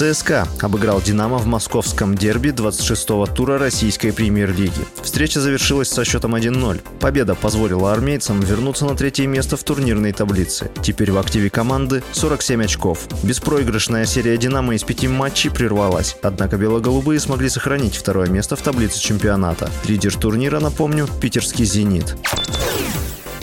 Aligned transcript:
ЦСКА 0.00 0.48
обыграл 0.62 1.02
«Динамо» 1.02 1.36
в 1.36 1.44
московском 1.44 2.14
дерби 2.14 2.48
26-го 2.48 3.26
тура 3.26 3.58
российской 3.58 4.14
премьер-лиги. 4.14 4.86
Встреча 5.02 5.42
завершилась 5.42 5.90
со 5.90 6.06
счетом 6.06 6.34
1-0. 6.34 6.80
Победа 7.00 7.34
позволила 7.34 7.92
армейцам 7.92 8.40
вернуться 8.40 8.86
на 8.86 8.96
третье 8.96 9.26
место 9.26 9.58
в 9.58 9.62
турнирной 9.62 10.12
таблице. 10.12 10.70
Теперь 10.82 11.12
в 11.12 11.18
активе 11.18 11.50
команды 11.50 12.02
47 12.12 12.64
очков. 12.64 13.08
Беспроигрышная 13.22 14.06
серия 14.06 14.38
«Динамо» 14.38 14.74
из 14.74 14.84
пяти 14.84 15.06
матчей 15.06 15.50
прервалась. 15.50 16.16
Однако 16.22 16.56
бело-голубые 16.56 17.20
смогли 17.20 17.50
сохранить 17.50 17.94
второе 17.94 18.30
место 18.30 18.56
в 18.56 18.62
таблице 18.62 18.98
чемпионата. 18.98 19.68
Лидер 19.86 20.16
турнира, 20.16 20.60
напомню, 20.60 21.08
питерский 21.20 21.66
«Зенит». 21.66 22.16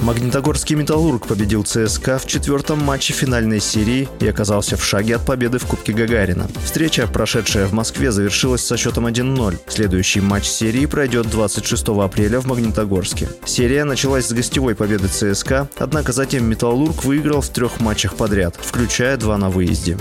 Магнитогорский 0.02 0.76
«Металлург» 0.76 1.28
победил 1.28 1.64
ЦСКА 1.64 2.20
в 2.20 2.28
четвертом 2.28 2.80
матче 2.84 3.14
финальной 3.14 3.60
серии 3.60 4.08
и 4.20 4.28
оказался 4.28 4.78
в 4.78 4.84
шаге 4.84 5.16
от 5.16 5.26
победы 5.26 5.58
в 5.58 5.66
Кубке 5.66 5.92
Гагарина. 5.92 6.48
Встреча, 6.64 7.08
прошедшая 7.08 7.66
в 7.66 7.74
Москве, 7.74 8.12
завершилась 8.12 8.66
со 8.66 8.78
счетом 8.78 9.08
1-0. 9.08 9.58
Следующий 9.68 10.22
матч 10.22 10.46
серии 10.46 10.86
пройдет 10.86 11.30
26 11.30 11.90
апреля 11.90 12.40
в 12.40 12.46
Магнитогорске. 12.46 13.28
Серия 13.46 13.84
началась 13.84 14.28
с 14.28 14.34
гостевой 14.34 14.76
победы 14.76 15.08
ЦСКА, 15.08 15.68
однако 15.78 16.12
затем 16.12 16.46
«Металлург» 16.46 17.04
выиграл 17.04 17.42
в 17.42 17.50
трех 17.50 17.80
матчах 17.80 18.16
подряд, 18.16 18.56
включая 18.60 19.18
два 19.18 19.38
на 19.38 19.50
выезде. 19.50 19.98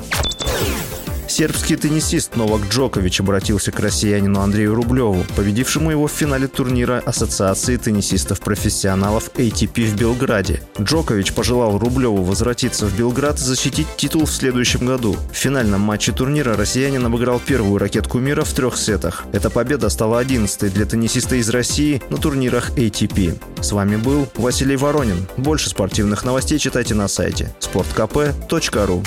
Сербский 1.36 1.76
теннисист 1.76 2.34
Новак 2.34 2.62
Джокович 2.70 3.20
обратился 3.20 3.70
к 3.70 3.78
россиянину 3.78 4.40
Андрею 4.40 4.74
Рублеву, 4.74 5.22
победившему 5.36 5.90
его 5.90 6.06
в 6.06 6.10
финале 6.10 6.48
турнира 6.48 7.02
Ассоциации 7.04 7.76
теннисистов-профессионалов 7.76 9.28
ATP 9.34 9.84
в 9.84 9.96
Белграде. 9.96 10.62
Джокович 10.80 11.34
пожелал 11.34 11.78
Рублеву 11.78 12.22
возвратиться 12.22 12.86
в 12.86 12.96
Белград 12.96 13.36
и 13.36 13.42
защитить 13.42 13.86
титул 13.98 14.24
в 14.24 14.30
следующем 14.30 14.86
году. 14.86 15.14
В 15.30 15.36
финальном 15.36 15.82
матче 15.82 16.12
турнира 16.12 16.56
россиянин 16.56 17.04
обыграл 17.04 17.38
первую 17.38 17.76
ракетку 17.76 18.18
мира 18.18 18.42
в 18.42 18.54
трех 18.54 18.78
сетах. 18.78 19.24
Эта 19.32 19.50
победа 19.50 19.90
стала 19.90 20.20
11 20.20 20.72
для 20.72 20.86
теннисиста 20.86 21.36
из 21.36 21.50
России 21.50 22.00
на 22.08 22.16
турнирах 22.16 22.70
ATP. 22.78 23.38
С 23.60 23.72
вами 23.72 23.96
был 23.96 24.26
Василий 24.36 24.76
Воронин. 24.76 25.26
Больше 25.36 25.68
спортивных 25.68 26.24
новостей 26.24 26.58
читайте 26.58 26.94
на 26.94 27.08
сайте 27.08 27.54
sportkp.ru 27.60 29.04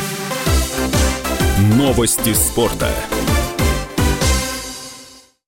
Новости 1.60 2.34
спорта. 2.34 2.88